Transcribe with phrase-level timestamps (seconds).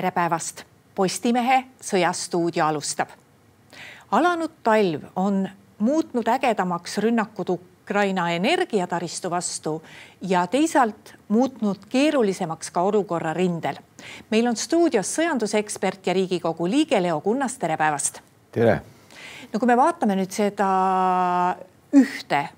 [0.00, 0.62] tere päevast.
[0.94, 3.08] Postimehe Sõjastuudio alustab.
[4.10, 5.48] alanud talv on
[5.78, 9.82] muutnud ägedamaks rünnakud Ukraina energiataristu vastu
[10.20, 13.76] ja teisalt muutnud keerulisemaks ka olukorra rindel.
[14.30, 18.20] meil on stuudios sõjandusekspert ja Riigikogu liige Leo Kunnas, tere päevast.
[18.52, 18.80] tere.
[19.52, 21.56] no kui me vaatame nüüd seda
[21.92, 22.48] ühte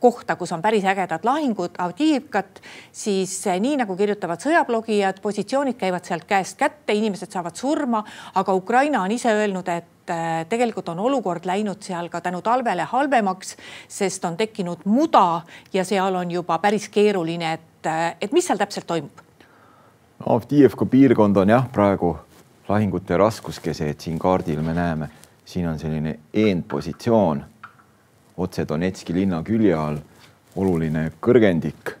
[0.00, 2.60] kohta, kus on päris ägedad lahingud, Avdiivkat,
[2.92, 8.02] siis eh, nii nagu kirjutavad sõjablogijad, positsioonid käivad sealt käest kätte, inimesed saavad surma,
[8.34, 12.84] aga Ukraina on ise öelnud, et eh, tegelikult on olukord läinud seal ka tänu talvele
[12.90, 13.56] halvemaks,
[13.88, 18.60] sest on tekkinud muda ja seal on juba päris keeruline, et, eh, et mis seal
[18.60, 19.24] täpselt toimub?
[20.26, 22.16] Avdiivka piirkond on jah, praegu
[22.68, 25.08] lahingute raskuskese, et siin kaardil me näeme,
[25.44, 27.44] siin on selline eendpositsioon
[28.36, 29.98] otse Donetski linna külje all
[30.56, 31.96] oluline kõrgendik.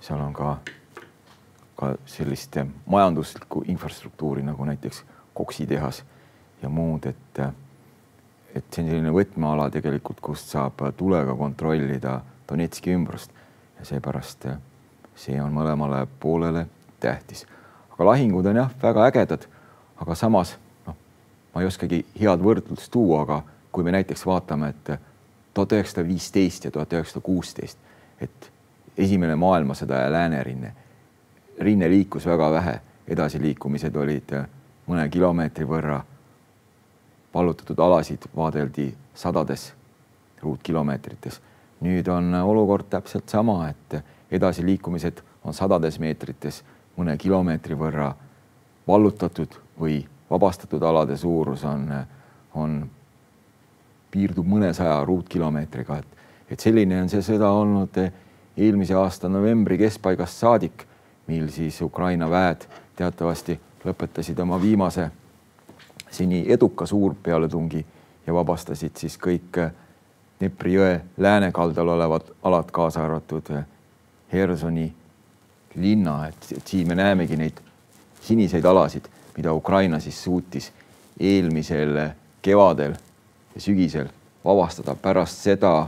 [0.00, 0.56] seal on ka,
[1.76, 2.56] ka sellist
[2.86, 5.02] majanduslikku infrastruktuuri nagu näiteks
[5.34, 6.02] koksitehas
[6.62, 7.40] ja muud, et,
[8.54, 13.30] et see on selline võtmeala tegelikult, kust saab tulega kontrollida Donetski ümbrust
[13.78, 14.48] ja seepärast
[15.20, 16.66] see on mõlemale poolele
[17.00, 17.46] tähtis.
[17.92, 19.46] aga lahingud on jah, väga ägedad,
[20.00, 20.56] aga samas
[20.86, 20.96] noh,
[21.54, 25.09] ma ei oskagi head võrdlust tuua, aga kui me näiteks vaatame, et
[25.60, 27.78] tuhat üheksasada viisteist ja tuhat üheksasada kuusteist,
[28.20, 28.52] et
[28.96, 30.72] esimene maailmasõda ja läänerinne,
[31.60, 34.32] rinne liikus väga vähe, edasiliikumised olid
[34.86, 36.00] mõne kilomeetri võrra.
[37.34, 39.72] vallutatud alasid vaadeldi sadades
[40.42, 41.40] ruutkilomeetrites.
[41.80, 46.64] nüüd on olukord täpselt sama, et edasiliikumised on sadades meetrites
[46.96, 48.14] mõne kilomeetri võrra
[48.88, 52.06] vallutatud või vabastatud alade suurus on,
[52.54, 52.90] on
[54.10, 56.06] piirdub mõnesaja ruutkilomeetriga, et,
[56.50, 57.98] et selline on see sõda olnud
[58.56, 60.84] eelmise aasta novembri keskpaigast saadik,
[61.30, 62.66] mil siis Ukraina väed
[62.98, 65.08] teatavasti lõpetasid oma viimase
[66.10, 67.84] seni eduka suurpealetungi
[68.26, 69.60] ja vabastasid siis kõik
[70.40, 73.50] Dnepri jõe läänekaldal olevad alad, kaasa arvatud
[74.32, 74.86] Hersoni
[75.76, 77.60] linna, et, et siin me näemegi neid
[78.24, 79.04] siniseid alasid,
[79.36, 80.70] mida Ukraina siis suutis
[81.20, 81.98] eelmisel
[82.42, 82.96] kevadel
[83.54, 84.08] ja sügisel
[84.44, 84.94] vabastada.
[84.94, 85.86] pärast seda,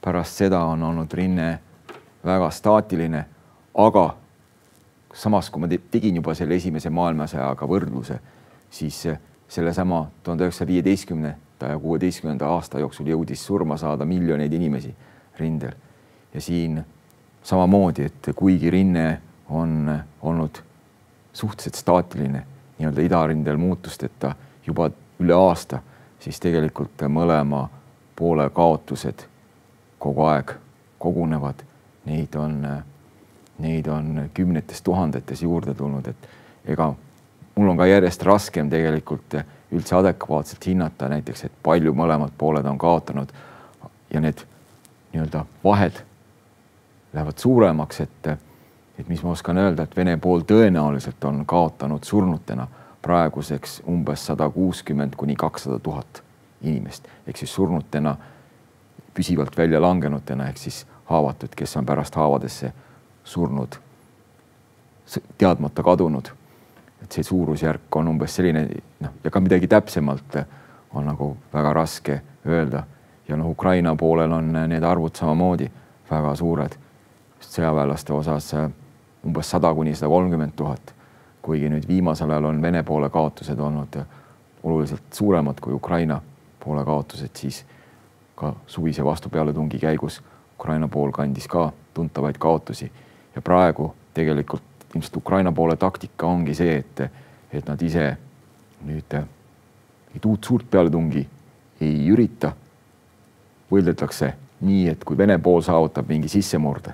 [0.00, 1.58] pärast seda on olnud rinne
[2.24, 3.24] väga staatiline,
[3.74, 4.14] aga
[5.14, 8.18] samas, kui ma tegin juba selle esimese maailmasõjaga võrdluse,
[8.70, 9.02] siis
[9.48, 14.94] sellesama tuhande üheksasaja viieteistkümnenda ja kuueteistkümnenda aasta jooksul jõudis surma saada miljoneid inimesi
[15.38, 15.72] rindel.
[16.34, 16.84] ja siin
[17.42, 19.20] samamoodi, et kuigi rinne
[19.50, 20.62] on olnud
[21.32, 22.46] suhteliselt staatiline
[22.78, 24.34] nii-öelda idarindel muutusteta
[24.66, 24.90] juba
[25.20, 25.82] üle aasta
[26.22, 27.66] siis tegelikult mõlema
[28.16, 29.24] poole kaotused
[29.98, 30.54] kogu aeg
[31.02, 31.62] kogunevad,
[32.06, 32.60] neid on,
[33.58, 36.92] neid on kümnetes tuhandetes juurde tulnud, et ega
[37.56, 39.34] mul on ka järjest raskem tegelikult
[39.72, 43.32] üldse adekvaatselt hinnata näiteks, et palju mõlemad pooled on kaotanud.
[44.12, 44.44] Ja need
[45.12, 46.02] nii-öelda vahed
[47.12, 48.26] lähevad suuremaks, et,
[48.98, 52.66] et mis ma oskan öelda, et Vene pool tõenäoliselt on kaotanud surnutena
[53.02, 56.22] praeguseks umbes sada kuuskümmend kuni kakssada tuhat
[56.62, 58.16] inimest ehk siis surnutena,
[59.14, 62.72] püsivalt välja langenutena ehk siis haavatud, kes on pärast haavadesse
[63.24, 63.74] surnud,
[65.38, 66.30] teadmata kadunud.
[67.02, 68.68] et see suurusjärk on umbes selline,
[69.00, 70.36] noh, ja ka midagi täpsemalt
[70.94, 72.84] on nagu väga raske öelda.
[73.28, 75.70] ja noh, Ukraina poolel on need arvud samamoodi
[76.10, 76.78] väga suured.
[77.40, 78.54] sõjaväelaste osas
[79.26, 80.94] umbes sada kuni sada kolmkümmend tuhat
[81.42, 83.98] kuigi nüüd viimasel ajal on Vene poole kaotused olnud
[84.62, 86.20] oluliselt suuremad kui Ukraina
[86.64, 87.64] poole kaotused, siis
[88.34, 90.22] ka suvise vastupealetungi käigus
[90.60, 92.92] Ukraina pool kandis ka tuntavaid kaotusi
[93.34, 94.62] ja praegu tegelikult
[94.94, 97.00] ilmselt Ukraina poole taktika ongi see, et,
[97.52, 98.16] et nad ise
[98.86, 99.16] nüüd
[100.16, 101.28] et uut suurt pealetungi
[101.80, 102.52] ei ürita.
[103.72, 106.92] võideldakse nii, et kui Vene pool saavutab mingi sissemurde,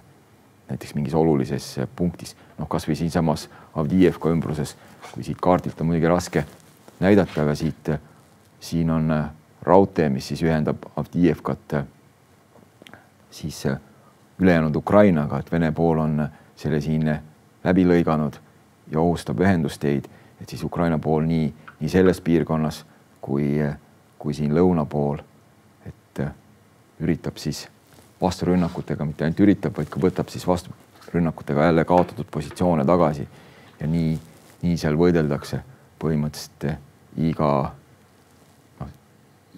[0.68, 3.48] näiteks mingis olulises punktis, noh, kasvõi siinsamas
[3.78, 4.76] Avdiivka ümbruses,
[5.12, 6.44] kui siit kaardilt on muidugi raske
[7.00, 7.90] näidata, aga siit,
[8.60, 9.12] siin on
[9.62, 11.78] raudtee, mis siis ühendab Avdiivkat
[13.30, 13.64] siis
[14.38, 17.08] ülejäänud Ukrainaga, et Vene pool on selle siin
[17.64, 18.38] läbi lõiganud
[18.90, 20.08] ja ohustab ühendusteid,
[20.40, 21.48] et siis Ukraina pool nii,
[21.80, 22.84] nii selles piirkonnas
[23.20, 23.56] kui,
[24.18, 25.18] kui siin lõuna pool,
[25.86, 26.22] et
[27.00, 27.66] üritab siis
[28.20, 33.28] vasturünnakutega, mitte ainult üritab, vaid ka võtab siis vasturünnakutega jälle kaotatud positsioone tagasi.
[33.80, 34.18] Ja nii,
[34.62, 35.60] nii seal võideldakse
[36.02, 36.66] põhimõtteliselt
[37.28, 37.50] iga,
[38.80, 38.90] noh,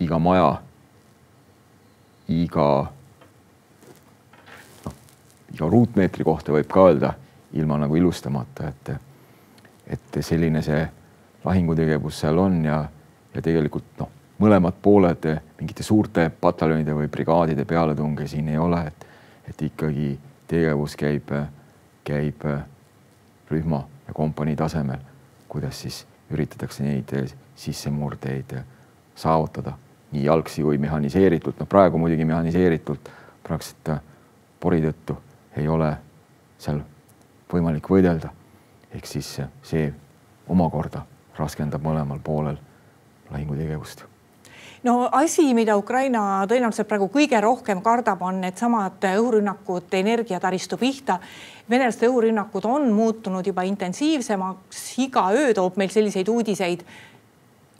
[0.01, 0.51] iga maja,
[2.29, 2.69] iga,
[4.85, 4.97] noh,
[5.55, 7.15] iga ruutmeetri kohta võib ka öelda
[7.57, 8.93] ilma nagu ilustamata, et,
[9.97, 10.85] et selline see
[11.45, 12.85] lahingutegevus seal on ja,
[13.35, 15.27] ja tegelikult noh, mõlemad pooled
[15.61, 19.07] mingite suurte pataljonide või brigaadide pealetunge siin ei ole, et,
[19.53, 20.15] et ikkagi
[20.49, 21.33] tegevus käib,
[22.05, 22.47] käib
[23.51, 25.03] rühma ja kompanii tasemel,
[25.49, 27.13] kuidas siis üritatakse neid
[27.57, 28.57] sissemurdeid
[29.15, 29.77] saavutada
[30.13, 33.11] nii jalgsi kui mehhaniseeritult, noh praegu muidugi mehhaniseeritult
[33.47, 34.07] praktiliselt
[34.61, 35.17] pori tõttu
[35.57, 35.91] ei ole
[36.59, 36.81] seal
[37.53, 38.31] võimalik võidelda.
[38.95, 39.93] ehk siis see
[40.49, 41.05] omakorda
[41.39, 42.59] raskendab mõlemal poolel
[43.31, 44.10] lahingutegevust
[44.83, 51.19] no asi, mida Ukraina tõenäoliselt praegu kõige rohkem kardab, on needsamad õhurünnakud energiataristu pihta.
[51.71, 56.85] venelaste õhurünnakud on muutunud juba intensiivsemaks, iga öö toob meil selliseid uudiseid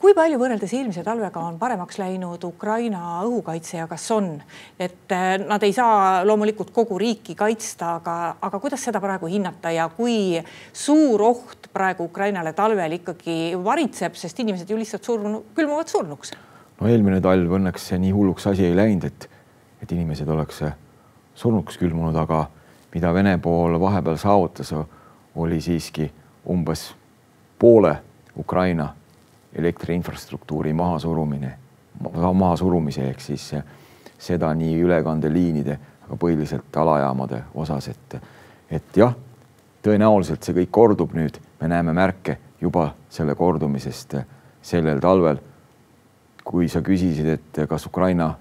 [0.01, 4.31] kui palju võrreldes eelmise talvega on paremaks läinud Ukraina õhukaitse ja kas on,
[4.81, 9.73] et äh, nad ei saa loomulikult kogu riiki kaitsta, aga, aga kuidas seda praegu hinnata
[9.77, 10.41] ja kui
[10.73, 16.33] suur oht praegu Ukrainale talvel ikkagi varitseb, sest inimesed ju lihtsalt surnu, külmuvad surnuks?
[16.81, 19.29] No eelmine talv õnneks nii hulluks asi ei läinud, et,
[19.83, 20.63] et inimesed oleks
[21.35, 22.47] surnuks külmunud, aga
[22.95, 24.73] mida Vene pool vahepeal saavutas,
[25.35, 26.11] oli siiski
[26.51, 26.91] umbes
[27.59, 27.95] poole
[28.39, 28.89] Ukraina
[29.55, 31.53] elektriinfrastruktuuri mahasurumine,
[32.35, 33.51] mahasurumise ehk siis
[34.19, 38.17] seda nii ülekandeliinide, aga põhiliselt alajaamade osas, et,
[38.71, 39.15] et jah,
[39.83, 44.17] tõenäoliselt see kõik kordub nüüd, me näeme märke juba selle kordumisest
[44.63, 45.41] sellel talvel.
[46.51, 48.33] Kui sa küsisid, et kas Ukraina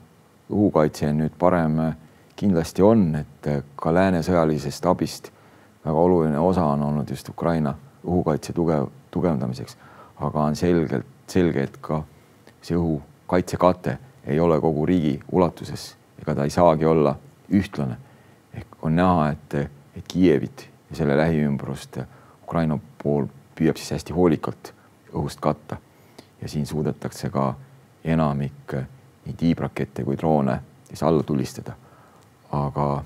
[0.49, 1.77] õhukaitse on nüüd parem,
[2.35, 5.29] kindlasti on, et ka lääne sõjalisest abist
[5.85, 9.77] väga oluline osa on olnud just Ukraina õhukaitse tugev, tugevdamiseks
[10.19, 12.01] aga on selgelt selge, et ka
[12.61, 13.97] see õhukaitsekate
[14.29, 17.15] ei ole kogu riigi ulatuses, ega ta ei saagi olla
[17.55, 17.97] ühtlane.
[18.53, 19.53] ehk on näha, et,
[19.95, 21.99] et Kiievit ja selle lähiümbrust
[22.43, 24.73] Ukraina pool püüab siis hästi hoolikalt
[25.13, 25.77] õhust katta
[26.41, 27.53] ja siin suudetakse ka
[28.03, 28.73] enamik
[29.25, 31.73] nii tiibrakette kui droone siis alla tulistada.
[32.51, 33.03] aga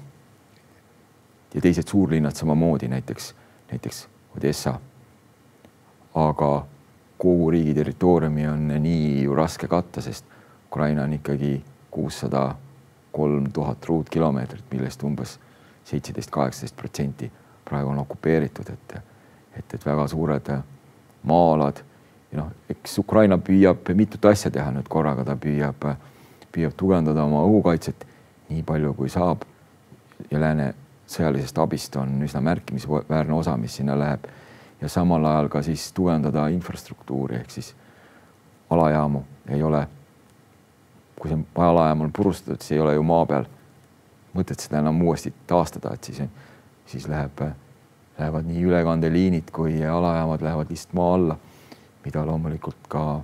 [1.53, 3.35] ja teised suurlinnad samamoodi, näiteks,
[3.71, 4.07] näiteks
[4.37, 4.79] Odessa.
[6.15, 6.65] aga
[7.17, 10.25] kogu riigi territooriumi on nii ju raske katta, sest
[10.67, 12.55] Ukraina on ikkagi kuussada
[13.11, 15.39] kolm tuhat ruutkilomeetrit, millest umbes
[15.83, 17.31] seitseteist, kaheksateist protsenti
[17.65, 18.95] praegu on okupeeritud, et,
[19.57, 20.49] et, et väga suured
[21.23, 21.83] maa-alad
[22.33, 25.85] ja noh, eks Ukraina püüab mitut asja teha nüüd korraga, ta püüab,
[26.53, 28.07] püüab tugevdada oma õhukaitset
[28.49, 29.45] nii palju, kui saab.
[30.31, 30.73] ja lääne
[31.09, 34.25] sõjalisest abist on üsna märkimisväärne osa, mis sinna läheb
[34.81, 37.73] ja samal ajal ka siis tugevdada infrastruktuuri ehk siis
[38.69, 39.87] alajaamu ei ole.
[41.19, 43.45] kui see alajaam on purustatud, siis ei ole ju maa peal
[44.35, 46.19] mõtet seda enam uuesti taastada, et siis,
[46.89, 47.43] siis läheb,
[48.17, 51.37] lähevad nii ülekandeliinid kui alajaamad lähevad lihtsalt maa alla,
[52.05, 53.21] mida loomulikult ka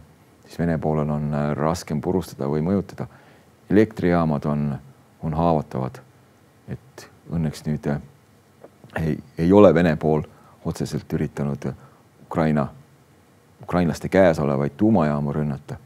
[0.50, 3.08] siis Vene poolel on raskem purustada või mõjutada.
[3.70, 4.80] elektrijaamad on,
[5.22, 6.00] on haavatavad.
[6.68, 7.86] et õnneks nüüd
[8.96, 10.24] ei, ei ole Vene pool
[10.66, 11.74] otseselt üritanud
[12.24, 12.68] Ukraina,
[13.64, 15.78] ukrainlaste käes olevaid tuumajaamu rünnata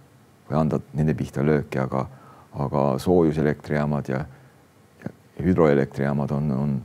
[0.50, 2.07] või anda nende pihta lööki, aga,
[2.54, 4.25] aga soojuselektrijaamad ja,
[5.04, 6.81] ja hüdroelektrijaamad on, on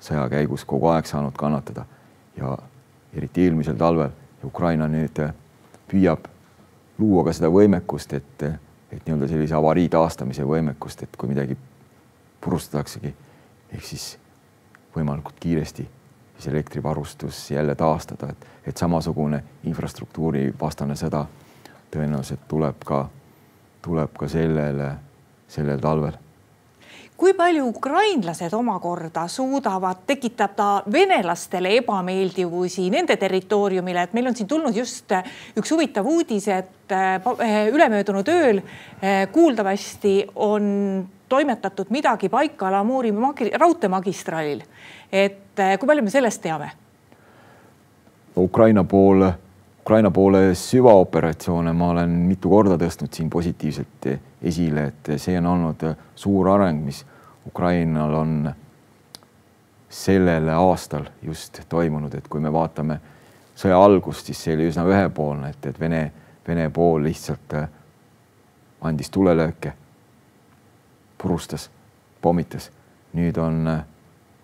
[0.00, 1.84] sõja käigus kogu aeg saanud kannatada
[2.36, 2.56] ja
[3.14, 4.10] eriti eelmisel talvel
[4.44, 5.18] Ukraina nüüd
[5.90, 6.28] püüab
[6.98, 8.44] luua ka seda võimekust, et,
[8.92, 11.56] et nii-öelda sellise avarii taastamise võimekust, et kui midagi
[12.40, 13.14] purustataksegi,
[13.72, 14.14] ehk siis
[14.96, 15.86] võimalikult kiiresti
[16.40, 21.26] siis elektrivarustus jälle taastada, et, et samasugune infrastruktuuri vastane sõda
[21.92, 23.04] tõenäoliselt tuleb ka,
[23.84, 24.80] tuleb ka sellel,
[25.48, 26.16] sellel talvel
[27.20, 34.76] kui palju ukrainlased omakorda suudavad tekitada venelastele ebameeldivusi nende territooriumile, et meil on siin tulnud
[34.76, 35.12] just
[35.60, 40.64] üks huvitav uudis, et eh, ülemöödunud ööl eh, kuuldavasti on
[41.28, 43.12] toimetatud midagi Baikal Amuri
[43.52, 44.64] raudteemagistraalil
[45.12, 46.70] et eh, kui palju me sellest teame?
[48.38, 49.32] Ukraina poole,
[49.80, 54.08] Ukraina poole süvaoperatsioone ma olen mitu korda tõstnud siin positiivselt
[54.42, 55.84] esile, et see on olnud
[56.14, 57.00] suur areng, mis
[57.48, 58.34] Ukrainal on
[59.90, 63.00] sellel aastal just toimunud, et kui me vaatame
[63.56, 66.02] sõja algust, siis see oli üsna ühepoolne, et, et Vene,
[66.46, 67.56] Vene pool lihtsalt
[68.80, 69.72] andis tulelööke,
[71.18, 71.70] purustas,
[72.20, 72.70] pommitas.
[73.12, 73.66] nüüd on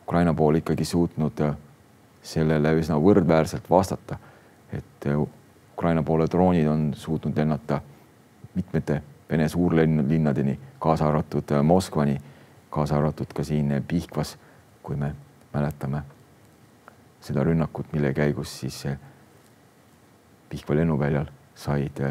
[0.02, 1.40] Ukraina pool ikkagi suutnud
[2.22, 4.18] sellele üsna võrdväärselt vastata.
[4.72, 5.18] Et äh,
[5.72, 7.80] Ukraina poole droonid on suutnud lennata
[8.54, 12.18] mitmete Vene suurlinnadeni, kaasa arvatud äh, Moskvani,
[12.70, 14.36] kaasa arvatud ka siin Pihkvas,
[14.82, 15.14] kui me
[15.54, 16.02] mäletame
[17.20, 18.84] seda rünnakut, mille käigus siis
[20.48, 22.02] Pihkva lennuväljal said,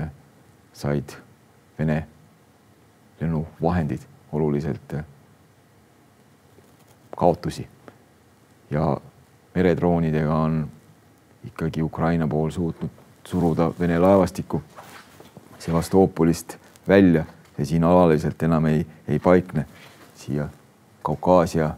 [0.73, 1.15] said
[1.79, 2.07] Vene
[3.21, 4.95] lennuvahendid oluliselt
[7.15, 7.67] kaotusi.
[8.71, 8.97] Ja
[9.55, 10.71] meredroonidega on
[11.45, 12.89] ikkagi Ukraina pool suutnud
[13.25, 14.61] suruda Vene laevastikku
[15.59, 17.25] Sevastoopolist välja
[17.57, 19.65] ja siin alaliselt enam ei, ei paikne
[20.15, 20.47] siia
[21.03, 21.69] Kaukaasia,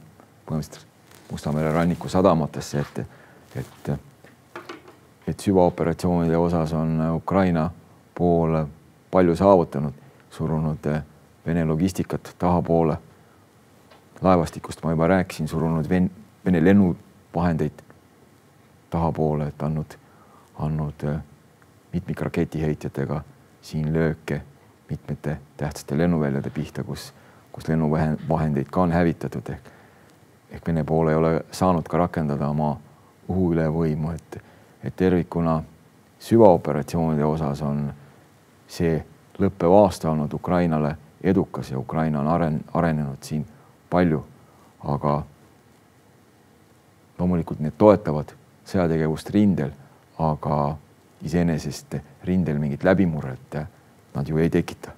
[0.45, 0.88] põhimõtteliselt
[1.31, 3.00] Musta mere ranniku sadamatesse, et,
[3.55, 3.89] et,
[5.27, 7.65] et süvaoperatsioonide osas on Ukraina
[8.15, 8.55] pool
[9.12, 9.93] palju saavutanud,
[10.31, 10.88] surunud
[11.45, 12.97] Vene logistikat tahapoole.
[14.21, 16.12] laevastikust ma juba rääkisin, surunud Ven-,
[16.45, 17.87] Vene lennuvahendeid
[18.89, 19.98] tahapoole, et andnud,
[20.60, 21.08] andnud
[21.94, 23.22] mitmikraketiheitjatega
[23.62, 24.41] siin lööke
[24.89, 27.13] mitmete tähtsate lennuväljade pihta, kus,
[27.51, 29.50] kus lennuvahendeid ka on hävitatud.
[29.50, 29.72] Ehk
[30.51, 32.77] ehk Vene pool ei ole saanud ka rakendada oma
[33.29, 34.38] õhuülevõimu, et,
[34.84, 35.60] et tervikuna
[36.20, 37.89] süvaoperatsioonide osas on
[38.67, 38.98] see
[39.39, 43.46] lõppev aasta olnud Ukrainale edukas ja Ukraina on aren-, arenenud siin
[43.89, 44.24] palju,
[44.84, 45.22] aga
[47.20, 48.34] loomulikult need toetavad
[48.67, 49.71] sõjategevust rindel,
[50.19, 50.75] aga
[51.25, 51.97] iseenesest
[52.27, 53.59] rindel mingit läbimurret
[54.17, 54.93] nad ju ei tekita.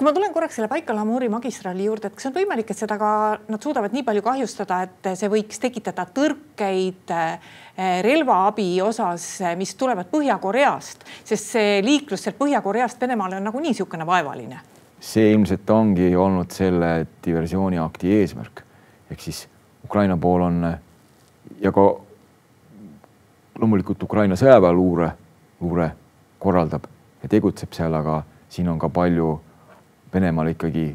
[0.00, 3.10] Kui ma tulen korraks selle Baikal-Amuri magistraali juurde, et kas on võimalik, et seda ka
[3.52, 7.50] nad suudavad nii palju kahjustada, et see võiks tekitada tõrkeid eh,
[8.06, 9.26] relvaabi osas,
[9.60, 14.62] mis tulevad Põhja-Koreast, sest see liiklus sealt Põhja-Koreast Venemaale on nagunii niisugune vaevaline.
[15.00, 18.64] see ilmselt ongi olnud selle diversiooniakti eesmärk.
[19.10, 19.46] Ehk siis
[19.84, 20.64] Ukraina pool on
[21.60, 21.84] ja ka
[23.60, 25.10] loomulikult Ukraina sõjaväeluure,
[25.60, 25.90] luure
[26.40, 26.86] korraldab
[27.22, 29.38] ja tegutseb seal, aga siin on ka palju
[30.10, 30.88] Venemaal ikkagi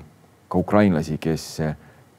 [0.51, 1.43] ka ukrainlasi, kes,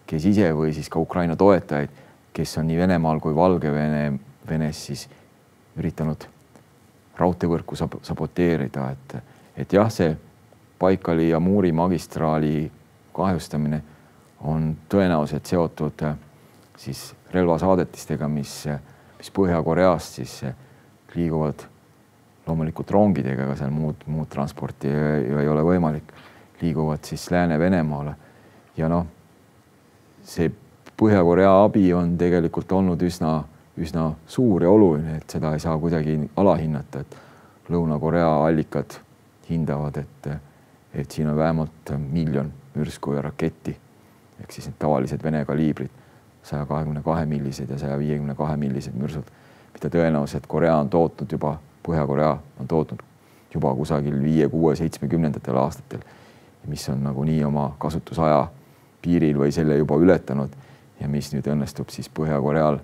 [0.08, 1.90] kes ise või siis ka Ukraina toetajaid,
[2.32, 5.02] kes on nii Venemaal kui Valgevene, Venes siis
[5.76, 6.24] üritanud
[7.18, 9.16] raudteevõrku sab saboteerida, et,
[9.56, 10.14] et jah, see
[10.80, 12.70] Baikali ja Muuri magistraali
[13.16, 13.82] kahjustamine
[14.44, 16.04] on tõenäoliselt seotud
[16.76, 18.66] siis relvasaadetistega, mis,
[19.18, 20.38] mis Põhja-Koreast siis
[21.14, 21.66] liiguvad
[22.46, 26.12] loomulikult rongidega, ega seal muud, muud transporti ei, ei ole võimalik.
[26.60, 28.14] Liiguvad siis Lääne-Venemaale.
[28.76, 29.06] ja noh,
[30.24, 30.50] see
[30.96, 33.42] Põhja-Korea abi on tegelikult olnud üsna,
[33.76, 37.16] üsna suur ja oluline, et seda ei saa kuidagi alahinnata, et
[37.68, 38.96] Lõuna-Korea allikad
[39.50, 40.28] hindavad, et,
[40.94, 43.76] et siin on vähemalt miljon mürsku ja raketti.
[44.40, 45.92] Ehk siis need tavalised Vene kaliibrid,
[46.46, 49.26] saja kahekümne kahe millised ja saja viiekümne kahe millised mürsud,
[49.74, 53.02] mida tõenäoliselt Korea on tootnud juba, Põhja-Korea on tootnud
[53.54, 56.02] juba kusagil viie, kuue, seitsmekümnendatel aastatel
[56.66, 58.46] mis on nagunii oma kasutusaja
[59.02, 60.50] piiril või selle juba ületanud
[61.00, 62.80] ja mis nüüd õnnestub siis Põhja-Koreal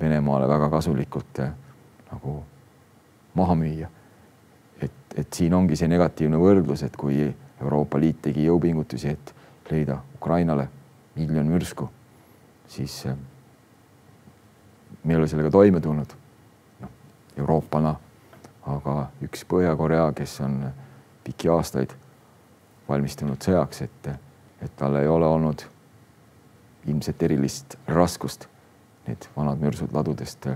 [0.00, 1.50] Venemaale väga kasulikult eh,
[2.12, 2.38] nagu
[3.36, 3.88] maha müüa.
[4.82, 9.34] et, et siin ongi see negatiivne võrdlus, et kui Euroopa Liit tegi jõupingutusi, et
[9.70, 10.68] leida Ukrainale
[11.16, 11.90] miljon mürsku,
[12.70, 13.16] siis eh,
[15.04, 16.12] me ei ole sellega toime tulnud,
[16.80, 16.90] noh,
[17.36, 17.94] Euroopana,
[18.66, 18.94] aga
[19.26, 20.62] üks Põhja-Korea, kes on
[21.24, 21.94] pikki aastaid
[22.88, 24.08] valmistunud sõjaks, et,
[24.62, 25.66] et tal ei ole olnud
[26.86, 28.46] ilmselt erilist raskust
[29.06, 30.46] need vanad mürsud ladudest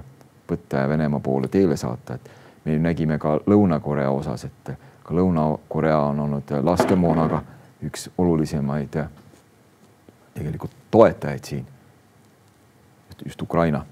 [0.49, 2.31] võtta ja Venemaa poole teele saata, et
[2.65, 7.43] me nägime ka Lõuna-Korea osas, et ka Lõuna-Korea on olnud laskemoonaga
[7.85, 8.99] üks olulisemaid
[10.35, 11.74] tegelikult toetajaid siin
[13.25, 13.85] just Ukraina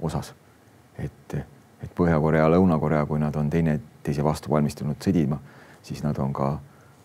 [0.00, 0.34] osas.
[0.98, 1.34] et,
[1.82, 5.38] et Põhja-Korea, Lõuna-Korea, kui nad on teineteise vastu valmistunud sõdima,
[5.82, 6.58] siis nad on ka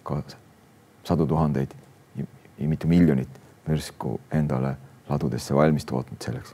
[0.08, 0.22] ka
[1.04, 1.74] sadu tuhandeid
[2.58, 4.76] ja mitu miljonit mürsku endale
[5.10, 6.54] ladudesse valmis tootnud selleks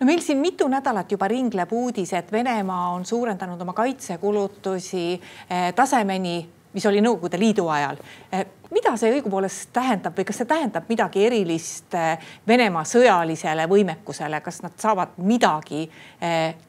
[0.00, 5.72] no meil siin mitu nädalat juba ringleb uudis, et Venemaa on suurendanud oma kaitsekulutusi eh,
[5.74, 6.36] tasemeni,
[6.74, 7.96] mis oli Nõukogude Liidu ajal.
[8.32, 14.40] Eh, mida see õigupoolest tähendab või kas see tähendab midagi erilist eh, Venemaa sõjalisele võimekusele,
[14.44, 15.88] kas nad saavad midagi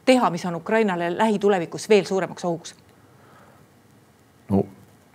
[0.05, 2.75] teha, mis on Ukrainale lähitulevikus veel suuremaks ohuks?
[4.49, 4.65] no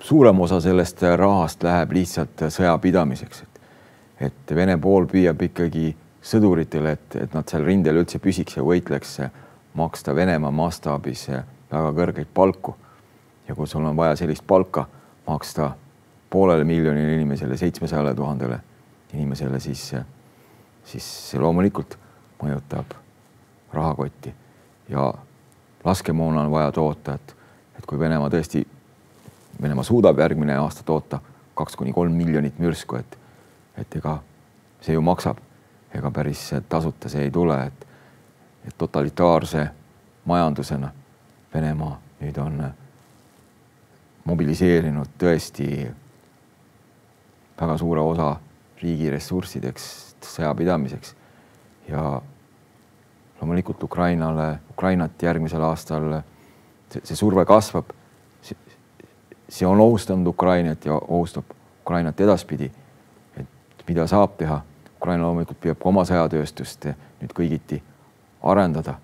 [0.03, 3.61] suurem osa sellest rahast läheb lihtsalt sõjapidamiseks, et,
[4.27, 9.19] et Vene pool püüab ikkagi sõduritele, et, et nad seal rindel üldse püsiks ja võitleks,
[9.79, 11.29] maksta Venemaa mastaabis
[11.71, 12.75] väga kõrgeid palku.
[13.51, 14.87] Ja kui sul on vaja sellist palka
[15.27, 15.73] maksta
[16.31, 18.61] poolele miljonile inimesele, seitsmesajale tuhandele
[19.15, 19.95] inimesele, siis,
[20.85, 21.97] siis see loomulikult
[22.43, 22.95] mõjutab
[23.73, 24.31] rahakotti.
[24.89, 25.09] Ja
[25.85, 27.35] laskemoona on vaja toota, et,
[27.79, 28.63] et kui Venemaa tõesti
[29.63, 31.19] Venemaa suudab järgmine aasta toota
[31.59, 33.19] kaks kuni kolm miljonit mürsku, et,
[33.83, 34.21] et ega
[34.81, 35.43] see ju maksab,
[35.95, 37.87] ega päris tasuta see ei tule, et,
[38.71, 39.67] et totalitaarse
[40.25, 40.93] majandusena
[41.55, 42.63] Venemaa nüüd on
[44.25, 45.71] mobiliseerinud tõesti
[47.61, 48.35] väga suure osa
[48.83, 49.87] riigi ressurssideks
[50.25, 51.15] sõjapidamiseks
[51.89, 52.21] ja
[53.41, 56.21] loomulikult Ukrainale, Ukrainat järgmisel aastal
[56.93, 57.93] see, see surve kasvab.
[59.49, 61.45] see on ohustanud Ukrainat ja ohustab
[61.83, 62.71] Ukrainat edaspidi.
[63.37, 64.63] et mida saab teha,
[64.97, 66.85] Ukraina loomulikult püüab ka oma sõjatööstust
[67.21, 67.83] nüüd kõigiti
[68.43, 68.95] arendada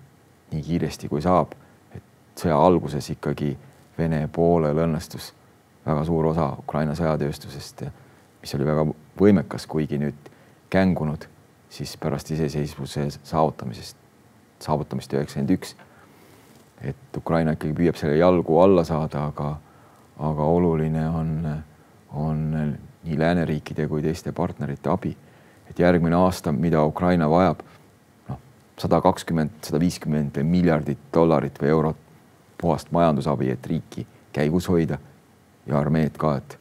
[0.51, 1.51] nii kiiresti kui saab.
[1.95, 2.03] et
[2.35, 3.57] sõja alguses ikkagi
[3.97, 5.31] Vene poolel õnnestus
[5.87, 7.83] väga suur osa Ukraina sõjatööstusest,
[8.41, 8.85] mis oli väga
[9.19, 10.31] võimekas, kuigi nüüd
[10.69, 11.27] kängunud
[11.69, 13.97] siis pärast iseseisvuse saavutamisest,
[14.59, 15.75] saavutamist üheksakümmend üks.
[16.81, 19.57] et Ukraina ikkagi püüab selle jalgu alla saada, aga,
[20.19, 21.31] aga oluline on,
[22.13, 22.43] on
[23.03, 25.17] nii lääneriikide kui teiste partnerite abi.
[25.69, 27.63] et järgmine aasta, mida Ukraina vajab,
[28.29, 28.39] noh,
[28.77, 32.06] sada kakskümmend, sada viiskümmend miljardit dollarit või eurot
[32.57, 34.97] puhast majandusabi, et riiki käigus hoida
[35.67, 36.57] ja armeed ka, et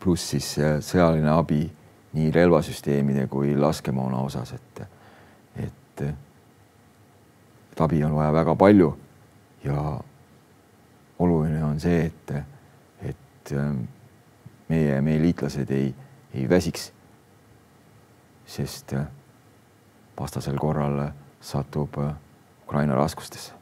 [0.00, 0.52] pluss siis
[0.86, 1.64] sõjaline abi
[2.12, 4.82] nii relvasüsteemide kui laskemoona osas, et,
[5.64, 8.92] et, et abi on vaja väga palju
[9.64, 9.82] ja
[11.18, 12.32] oluline on see, et,
[13.10, 13.54] et
[14.68, 15.92] meie, meie liitlased ei,
[16.34, 16.92] ei väsiks.
[18.48, 18.94] sest
[20.20, 21.98] vastasel korral satub
[22.64, 23.57] Ukraina raskustesse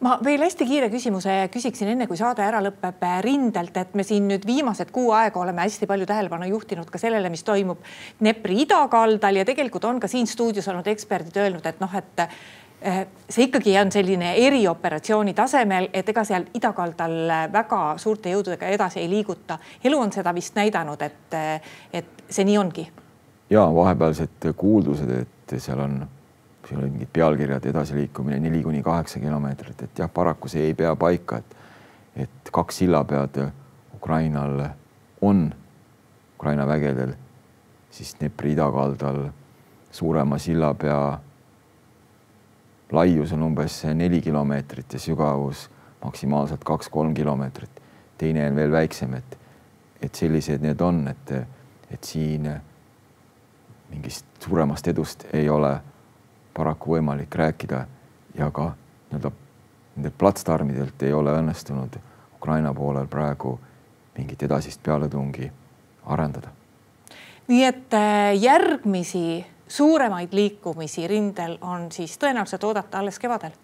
[0.00, 4.28] ma veel hästi kiire küsimuse küsiksin, enne kui saade ära lõpeb rindelt, et me siin
[4.30, 7.82] nüüd viimased kuu aega oleme hästi palju tähelepanu juhtinud ka sellele, mis toimub
[8.20, 13.02] Dnepri idakaldal ja tegelikult on ka siin stuudios olnud eksperdid öelnud, et noh, et eh,
[13.28, 17.18] see ikkagi on selline erioperatsiooni tasemel, et ega seal idakaldal
[17.52, 19.58] väga suurte jõududega edasi ei liiguta.
[19.84, 21.36] elu on seda vist näidanud, et,
[21.92, 22.88] et see nii ongi.
[23.50, 26.00] ja vahepealsed kuuldused, et seal on
[26.70, 30.92] siin olid mingid pealkirjad, edasiliikumine neli kuni kaheksa kilomeetrit, et jah, paraku see ei pea
[30.96, 31.56] paika, et,
[32.26, 33.40] et kaks sillapead
[33.94, 34.62] Ukrainal
[35.26, 35.48] on,
[36.38, 37.16] Ukraina vägedel,
[37.90, 39.24] siis Dnepri idakaldal
[39.90, 41.18] suurema sillapea
[42.92, 45.66] laius on umbes neli kilomeetrit ja sügavus
[46.04, 47.82] maksimaalselt kaks-kolm kilomeetrit.
[48.18, 49.38] teine on veel väiksem, et,
[50.02, 51.30] et sellised need on, et,
[51.90, 52.46] et siin
[53.90, 55.80] mingist suuremast edust ei ole
[56.60, 57.86] paraku võimalik rääkida
[58.36, 58.72] ja ka
[59.10, 59.32] nii-öelda
[59.96, 61.96] nendelt platsdarmidelt ei ole õnnestunud
[62.36, 63.54] Ukraina poolel praegu
[64.18, 65.48] mingit edasist pealetungi
[66.04, 66.52] arendada.
[67.48, 73.56] nii et äh, järgmisi suuremaid liikumisi rindel on siis tõenäoliselt oodata alles kevadel?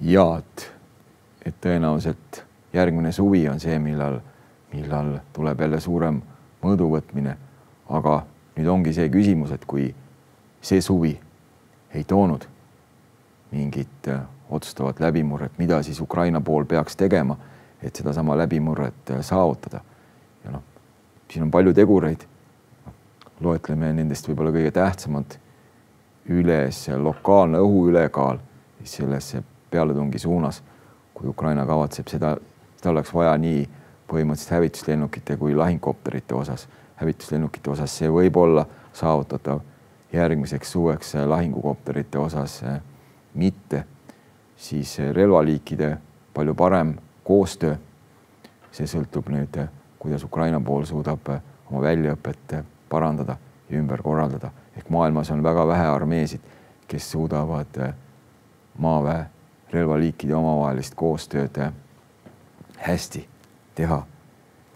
[0.00, 0.70] ja et,
[1.46, 4.20] et tõenäoliselt järgmine suvi on see, millal,
[4.72, 6.22] millal tuleb jälle suurem
[6.62, 7.36] mõõduvõtmine.
[7.88, 8.22] aga
[8.56, 9.94] nüüd ongi see küsimus, et kui
[10.64, 11.20] see suvi
[11.94, 12.46] ei toonud
[13.52, 17.36] mingit äh, otsustavat läbimurret, mida siis Ukraina pool peaks tegema,
[17.82, 19.80] et sedasama läbimurret äh, saavutada.
[20.44, 20.62] ja noh,
[21.30, 22.26] siin on palju tegureid.
[23.40, 25.34] loetleme nendest võib-olla kõige tähtsamad
[26.30, 28.38] üles lokaalne õhuülekaal
[28.84, 30.62] sellesse pealetungi suunas,
[31.14, 32.36] kui Ukraina kavatseb seda,
[32.76, 33.66] seda oleks vaja nii
[34.08, 36.68] põhimõtteliselt hävituslennukite kui lahingkopterite osas.
[36.96, 39.60] hävituslennukite osas see võib olla saavutatav
[40.16, 42.80] järgmiseks suveks äh, lahingukopterite osas äh,
[43.34, 43.84] mitte,
[44.56, 45.98] siis äh, relvaliikide
[46.34, 47.76] palju parem koostöö.
[48.74, 49.54] see sõltub nüüd,
[50.02, 51.28] kuidas Ukraina pool suudab
[51.70, 52.56] oma väljaõpet
[52.90, 53.36] parandada
[53.70, 54.50] ja ümber korraldada.
[54.76, 56.40] ehk maailmas on väga vähe armeesid,
[56.88, 57.78] kes suudavad
[58.78, 59.26] maaväe
[59.72, 61.62] relvaliikide omavahelist koostööd
[62.76, 63.28] hästi
[63.74, 64.06] teha.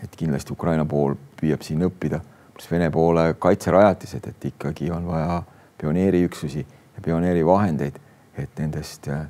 [0.02, 2.20] et kindlasti Ukraina pool püüab siin õppida
[2.58, 5.42] pluss Vene poole kaitserajatised, et ikkagi on vaja
[5.78, 6.66] pioneeriüksusi
[6.96, 7.98] ja pioneerivahendeid,
[8.38, 9.26] et nendest äh,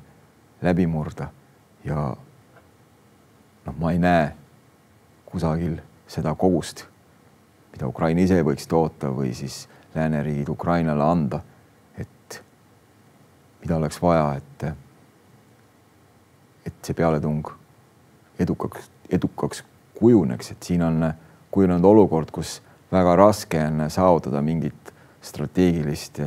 [0.61, 1.27] läbi murda.
[1.85, 2.15] ja
[3.65, 4.31] noh, ma ei näe
[5.25, 6.83] kusagil seda kogust,
[7.71, 11.39] mida Ukraina ise võiks toota või siis lääneriigid Ukrainale anda,
[11.97, 12.41] et
[13.61, 14.63] mida oleks vaja, et,
[16.65, 17.45] et see pealetung
[18.39, 19.63] edukaks, edukaks
[19.99, 21.13] kujuneks, et siin on
[21.51, 22.59] kujunenud olukord, kus
[22.91, 26.21] väga raske on saavutada mingit strateegilist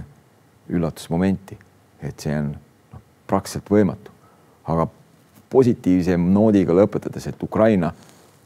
[0.68, 1.58] üllatusmomenti,
[2.02, 4.10] et see on noh, praktiliselt võimatu.
[4.64, 4.86] aga
[5.50, 7.92] positiivse noodiga lõpetades, et Ukraina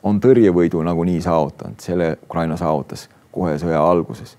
[0.02, 4.37] on tõrjevõidu nagunii saavutanud, selle Ukraina saavutas kohe sõja alguses.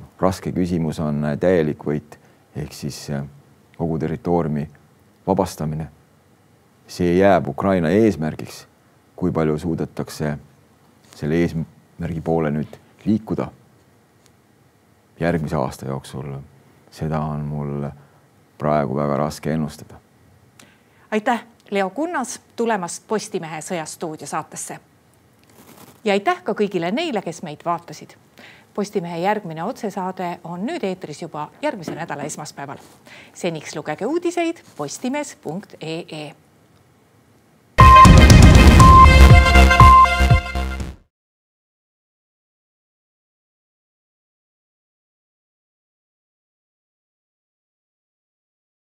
[0.00, 2.18] Noh, raske küsimus on täielik võit
[2.56, 3.24] ehk siis eh,
[3.76, 4.68] kogu territooriumi
[5.26, 5.88] vabastamine.
[6.86, 8.66] see jääb Ukraina eesmärgiks,
[9.16, 10.36] kui palju suudetakse
[11.16, 11.38] selle
[11.94, 13.46] eesmärgi poole nüüd liikuda
[15.20, 16.32] järgmise aasta jooksul,
[16.90, 17.86] seda on mul
[18.58, 19.94] praegu väga raske ennustada.
[21.10, 24.78] aitäh, Leo Kunnas tulemast Postimehe Sõjastuudio saatesse.
[26.04, 28.16] ja aitäh ka kõigile neile, kes meid vaatasid.
[28.74, 32.78] Postimehe järgmine otsesaade on nüüd eetris juba järgmise nädala esmaspäeval.
[33.34, 36.34] seniks lugege uudiseid postimees.ee